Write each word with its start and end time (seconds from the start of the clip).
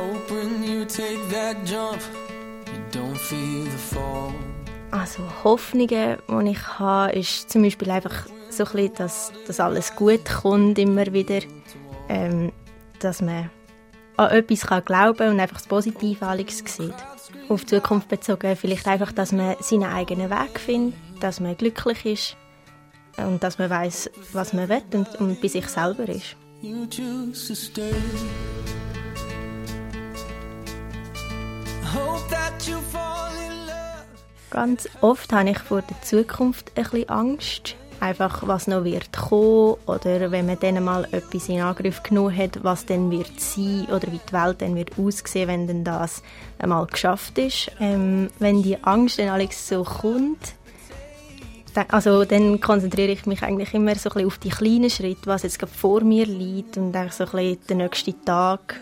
Hope 0.00 0.30
when 0.30 0.64
you 0.64 0.86
take 0.86 1.20
that 1.28 1.56
jump, 1.66 2.00
you 2.66 2.80
don't 2.90 3.18
feel 3.18 3.64
the 3.64 3.94
fall. 3.94 4.32
Also 4.92 5.22
Hoffnungen, 5.44 6.16
die 6.26 6.50
ich 6.50 6.78
habe, 6.78 7.12
ist 7.12 7.50
zum 7.50 7.62
Beispiel 7.62 7.90
einfach 7.90 8.26
so 8.48 8.64
ein 8.64 8.72
bisschen, 8.72 8.94
dass, 8.94 9.32
dass 9.46 9.60
alles 9.60 9.94
gut 9.94 10.24
kommt 10.24 10.78
immer 10.78 11.12
wieder, 11.12 11.40
ähm, 12.08 12.50
dass 12.98 13.20
man 13.20 13.50
an 14.16 14.30
etwas 14.30 14.62
kann 14.62 14.84
glauben 14.86 15.28
und 15.32 15.38
einfach 15.38 15.58
das 15.58 15.66
Positive 15.66 16.26
alles 16.26 16.62
sieht. 16.64 16.94
Auf 17.50 17.66
die 17.66 17.66
Zukunft 17.66 18.08
bezogen 18.08 18.56
vielleicht 18.56 18.86
einfach, 18.86 19.12
dass 19.12 19.32
man 19.32 19.56
seinen 19.60 19.84
eigenen 19.84 20.30
Weg 20.30 20.58
findet, 20.58 20.94
dass 21.20 21.40
man 21.40 21.58
glücklich 21.58 22.06
ist 22.06 22.36
und 23.18 23.42
dass 23.42 23.58
man 23.58 23.68
weiß, 23.68 24.10
was 24.32 24.54
man 24.54 24.70
will 24.70 24.82
und, 24.94 25.20
und 25.20 25.42
bei 25.42 25.48
sich 25.48 25.66
selber 25.66 26.08
ist. 26.08 26.36
Ganz 34.50 34.88
oft 35.00 35.32
habe 35.32 35.50
ich 35.50 35.58
vor 35.58 35.82
der 35.82 36.02
Zukunft 36.02 36.72
ein 36.74 36.82
bisschen 36.82 37.08
Angst. 37.08 37.76
Einfach, 38.00 38.48
was 38.48 38.66
noch 38.66 38.82
wird 38.82 39.12
kommen 39.12 39.76
oder 39.86 40.30
wenn 40.30 40.46
man 40.46 40.58
dann 40.58 40.82
mal 40.82 41.06
etwas 41.12 41.48
in 41.48 41.60
Angriff 41.60 42.02
genommen 42.02 42.36
hat, 42.36 42.64
was 42.64 42.86
dann 42.86 43.10
wird 43.10 43.38
sein 43.38 43.86
oder 43.86 44.10
wie 44.10 44.18
die 44.26 44.32
Welt 44.32 44.62
dann 44.62 44.74
wird 44.74 44.98
aussehen, 44.98 45.48
wenn 45.48 45.66
dann 45.66 45.84
das 45.84 46.22
einmal 46.58 46.86
geschafft 46.86 47.38
ist. 47.38 47.70
Ähm, 47.78 48.30
wenn 48.38 48.62
die 48.62 48.82
Angst 48.82 49.18
dann 49.18 49.28
alles 49.28 49.68
so 49.68 49.84
kommt, 49.84 50.54
also 51.88 52.24
dann 52.24 52.60
konzentriere 52.60 53.12
ich 53.12 53.26
mich 53.26 53.42
eigentlich 53.42 53.74
immer 53.74 53.94
so 53.94 54.08
ein 54.08 54.14
bisschen 54.14 54.26
auf 54.26 54.38
die 54.38 54.48
kleinen 54.48 54.90
Schritte, 54.90 55.26
was 55.26 55.42
jetzt 55.42 55.64
vor 55.66 56.02
mir 56.02 56.26
liegt 56.26 56.76
und 56.76 56.92
dann 56.92 57.10
so 57.10 57.24
ein 57.24 57.30
bisschen 57.30 57.66
den 57.68 57.76
nächsten 57.78 58.24
Tag. 58.24 58.80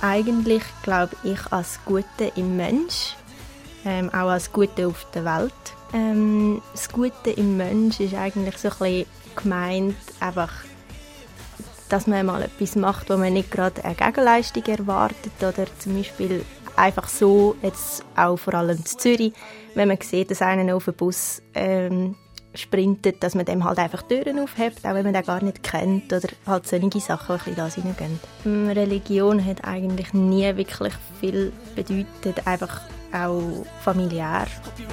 Eigentlich 0.00 0.62
glaube 0.82 1.16
ich 1.24 1.40
das 1.50 1.80
Gute 1.84 2.32
im 2.36 2.56
Mensch, 2.56 3.16
ähm, 3.84 4.08
auch 4.10 4.28
das 4.28 4.52
Gute 4.52 4.86
auf 4.86 5.06
der 5.12 5.24
Welt. 5.24 5.52
Ähm, 5.92 6.62
das 6.72 6.88
Gute 6.88 7.30
im 7.30 7.56
Mensch 7.56 7.98
ist 7.98 8.14
eigentlich 8.14 8.58
so 8.58 8.68
ein 8.68 8.78
bisschen 8.78 9.06
gemeint, 9.34 9.96
einfach, 10.20 10.52
dass 11.88 12.06
man 12.06 12.26
mal 12.26 12.42
etwas 12.42 12.76
macht, 12.76 13.10
wo 13.10 13.16
man 13.16 13.32
nicht 13.32 13.50
gerade 13.50 13.84
eine 13.84 13.94
Gegenleistung 13.94 14.64
erwartet 14.66 15.32
oder 15.40 15.66
zum 15.78 15.96
Beispiel 15.96 16.44
einfach 16.76 17.08
so, 17.08 17.56
jetzt 17.62 18.04
auch 18.14 18.36
vor 18.36 18.54
allem 18.54 18.76
in 18.76 18.86
Zürich, 18.86 19.32
wenn 19.74 19.88
man 19.88 19.98
sieht, 20.00 20.30
dass 20.30 20.42
einer 20.42 20.76
auf 20.76 20.84
den 20.84 20.94
Bus 20.94 21.42
ähm, 21.54 22.14
sprintet, 22.58 23.22
dass 23.22 23.34
man 23.34 23.44
dem 23.44 23.64
halt 23.64 23.78
einfach 23.78 24.02
Türen 24.02 24.38
aufhebt, 24.38 24.84
auch 24.84 24.94
wenn 24.94 25.04
man 25.04 25.14
den 25.14 25.22
gar 25.22 25.42
nicht 25.42 25.62
kennt 25.62 26.12
oder 26.12 26.28
halt 26.46 26.66
solche 26.66 27.00
Sachen, 27.00 27.36
die 27.46 27.60
ein 27.60 27.66
bisschen 27.66 27.84
da 27.84 28.04
reingehen. 28.04 28.20
Ähm, 28.44 28.68
Religion 28.68 29.44
hat 29.44 29.64
eigentlich 29.64 30.12
nie 30.12 30.56
wirklich 30.56 30.94
viel 31.20 31.52
bedeutet, 31.74 32.46
einfach 32.46 32.80
auch 33.12 33.64
familiär. 33.82 34.46
Hope 34.64 34.82
you 34.82 34.88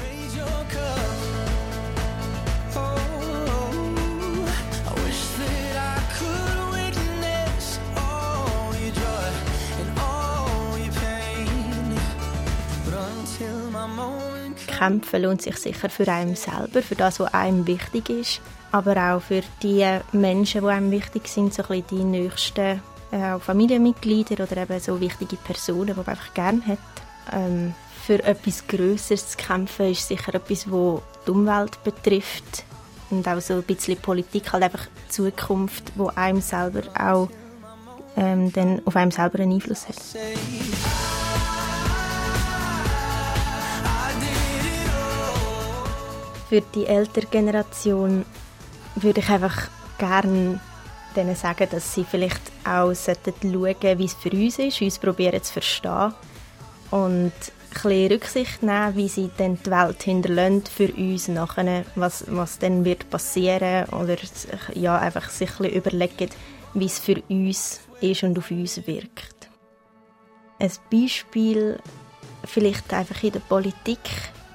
Kämpfen 14.78 15.22
lohnt 15.22 15.42
sich 15.42 15.58
sicher 15.58 15.90
für 15.90 16.08
einen 16.08 16.36
selber, 16.36 16.81
für 16.81 16.96
das, 16.96 17.19
was 17.19 17.34
einem 17.34 17.66
wichtig 17.66 18.09
ist, 18.09 18.41
aber 18.72 18.97
auch 18.97 19.22
für 19.22 19.41
die 19.63 19.86
Menschen, 20.12 20.62
die 20.62 20.68
einem 20.68 20.91
wichtig 20.91 21.28
sind, 21.28 21.53
so 21.53 21.63
ein 21.69 21.84
die 21.90 22.03
nächsten 22.03 22.81
äh, 23.12 23.40
Familienmitglieder 23.40 24.44
oder 24.44 24.58
eben 24.58 24.80
so 24.80 25.00
wichtige 25.00 25.38
Personen, 25.38 25.88
die 25.88 25.94
man 25.94 26.08
einfach 26.08 26.34
gerne 26.34 26.66
hat. 26.66 26.78
Ähm, 27.34 27.74
für 28.06 28.24
etwas 28.24 28.68
Größeres 28.68 29.31
zu 29.31 29.38
kämpfen, 29.38 29.91
ist 29.91 30.08
sicher 30.08 30.35
etwas, 30.35 30.66
das 30.66 31.02
die 31.25 31.31
Umwelt 31.31 31.84
betrifft 31.84 32.64
und 33.09 33.28
auch 33.28 33.41
so 33.41 33.56
ein 33.56 33.64
bisschen 33.64 33.97
Politik, 33.97 34.52
halt 34.53 34.64
einfach 34.64 34.88
die 35.08 35.09
Zukunft, 35.09 35.91
wo 35.96 36.08
einem 36.09 36.41
selber 36.41 36.84
auch 37.00 37.30
ähm, 38.18 38.52
dann 38.53 38.81
auf 38.85 38.96
einem 38.96 39.12
selber 39.12 39.40
einen 39.40 39.53
Einfluss 39.53 39.88
hat. 39.88 39.96
Für 46.50 46.61
die 46.61 46.85
ältere 46.85 47.25
Generation 47.25 48.25
würde 48.95 49.19
ich 49.19 49.29
einfach 49.29 49.69
gerne 49.97 50.59
denen 51.16 51.35
sagen, 51.35 51.67
dass 51.72 51.94
sie 51.94 52.03
vielleicht 52.03 52.41
auch 52.66 52.94
sollten 52.94 53.33
schauen 53.41 54.00
wie 54.00 54.06
es 54.06 54.13
für 54.13 54.31
uns 54.31 54.59
ist, 54.59 54.81
uns 54.81 55.00
probieren 55.00 55.41
zu 55.41 55.53
verstehen 55.53 56.13
und 56.91 57.34
ein 57.84 58.07
Rücksicht 58.11 58.63
nehmen, 58.63 58.95
wie 58.95 59.07
sie 59.07 59.29
dann 59.38 59.57
die 59.63 59.69
Welt 59.69 60.03
hinterlassen 60.03 60.63
für 60.66 60.91
uns 60.94 61.28
nachher, 61.28 61.85
was, 61.95 62.25
was 62.28 62.59
dann 62.59 62.85
wird 62.85 63.09
passieren 63.09 63.89
oder 63.89 64.16
ja, 64.73 64.97
einfach 64.97 65.29
sich 65.29 65.59
ein 65.59 65.69
überlegen, 65.69 66.29
wie 66.73 66.85
es 66.85 67.00
für 67.00 67.22
uns 67.28 67.81
ist 68.01 68.23
und 68.23 68.38
auf 68.38 68.51
uns 68.51 68.85
wirkt. 68.88 69.50
Ein 70.59 70.72
Beispiel 70.91 71.79
vielleicht 72.45 72.94
einfach 72.94 73.22
in 73.23 73.34
der 73.34 73.39
Politik, 73.41 74.00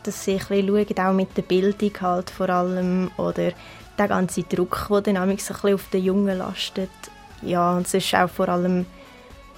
dass 0.03 0.25
sie 0.25 0.33
ein 0.33 0.39
bisschen 0.39 0.69
schauen, 0.69 1.07
auch 1.07 1.13
mit 1.13 1.37
der 1.37 1.43
Bildung 1.43 1.93
halt 2.01 2.31
vor 2.31 2.49
allem 2.49 3.11
oder 3.17 3.53
der 3.99 4.09
ganze 4.09 4.43
Druck, 4.43 4.87
der 4.91 5.01
dann 5.01 5.17
ein 5.17 5.37
bisschen 5.37 5.75
auf 5.75 5.89
den 5.91 6.05
Jungen 6.05 6.39
lastet. 6.39 6.91
Ja, 7.43 7.77
und 7.77 7.87
es 7.87 7.95
ist 7.95 8.15
auch 8.15 8.29
vor 8.29 8.49
allem 8.49 8.87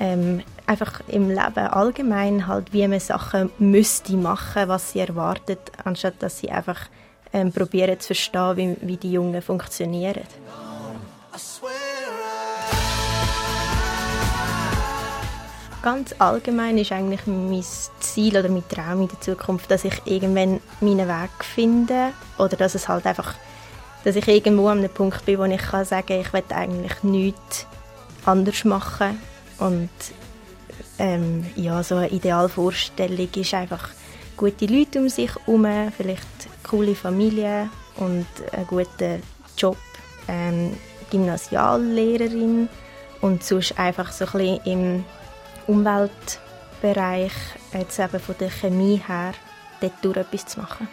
ähm, 0.01 0.43
einfach 0.67 1.01
im 1.09 1.29
Leben 1.29 1.67
allgemein 1.67 2.47
halt, 2.47 2.73
wie 2.73 2.87
man 2.89 3.01
Sachen 3.01 3.51
müsste 3.59 4.17
machen, 4.17 4.69
was 4.69 4.93
sie 4.93 5.01
erwartet, 5.01 5.73
anstatt 5.85 6.15
dass 6.21 6.39
sie 6.39 6.51
einfach 6.51 6.81
ähm, 7.33 7.53
probieren 7.53 7.99
zu 8.01 8.09
verstehen, 8.09 8.57
wie, 8.57 8.89
wie 8.89 8.97
die 8.97 9.13
Jungen 9.13 9.41
funktionieren. 9.43 10.23
I 11.35 11.39
swear 11.39 11.72
Ganz 15.83 16.15
allgemein 16.21 16.79
ist 16.79 16.93
eigentlich 16.93 17.27
mein 17.27 17.65
Ziel 17.99 18.37
oder 18.37 18.49
mein 18.49 18.63
Traum 18.69 19.03
in 19.03 19.09
der 19.09 19.21
Zukunft, 19.21 19.69
dass 19.69 19.85
ich 19.85 20.01
irgendwann 20.05 20.61
meinen 20.81 21.09
Weg 21.09 21.45
finde 21.45 22.13
oder 22.39 22.57
dass 22.57 22.77
es 22.77 22.89
halt 22.89 23.05
einfach, 23.05 23.35
dass 24.05 24.15
ich 24.15 24.29
irgendwo 24.29 24.69
an 24.69 24.79
einem 24.79 24.91
Punkt 24.91 25.27
bin, 25.27 25.41
wo 25.41 25.45
ich 25.45 25.61
kann 25.61 25.85
sagen, 25.85 26.21
ich 26.21 26.33
will 26.33 26.45
eigentlich 26.51 27.03
nichts 27.03 27.67
anders 28.25 28.65
machen. 28.65 29.19
Und 29.59 29.91
ähm, 31.01 31.45
ja, 31.57 31.83
so 31.83 31.97
eine 31.97 32.11
Idealvorstellung 32.11 33.29
ist 33.35 33.55
einfach 33.55 33.89
gute 34.37 34.67
Leute 34.67 35.01
um 35.01 35.09
sich 35.09 35.35
herum, 35.35 35.67
vielleicht 35.97 36.29
coole 36.63 36.95
Familie 36.95 37.69
und 37.97 38.27
einen 38.53 38.67
guten 38.69 39.21
Job, 39.59 39.77
ähm, 40.29 40.77
Gymnasiallehrerin 41.11 42.69
und 43.21 43.43
sonst 43.43 43.77
einfach 43.77 44.13
so 44.13 44.27
ein 44.27 44.33
bisschen 44.33 44.65
im 44.65 45.05
Umweltbereich, 45.67 47.33
jetzt 47.73 47.99
eben 47.99 48.21
von 48.21 48.35
der 48.39 48.51
Chemie 48.51 49.01
her, 49.07 49.33
dort 50.03 50.17
etwas 50.17 50.47
zu 50.47 50.61
machen. 50.61 50.89